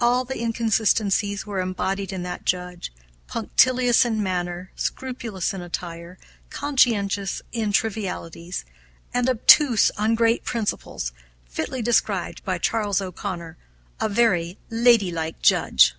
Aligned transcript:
All 0.00 0.24
the 0.24 0.40
inconsistencies 0.42 1.46
were 1.46 1.60
embodied 1.60 2.12
in 2.12 2.24
that 2.24 2.44
Judge, 2.44 2.92
punctilious 3.28 4.04
in 4.04 4.20
manner, 4.20 4.72
scrupulous 4.74 5.54
in 5.54 5.62
attire, 5.62 6.18
conscientious 6.50 7.42
in 7.52 7.70
trivialities, 7.70 8.64
and 9.14 9.28
obtuse 9.30 9.92
on 9.92 10.16
great 10.16 10.42
principles, 10.42 11.12
fitly 11.48 11.80
described 11.80 12.44
by 12.44 12.58
Charles 12.58 13.00
O'Conor 13.00 13.56
"A 14.00 14.08
very 14.08 14.58
ladylike 14.68 15.40
Judge." 15.42 15.94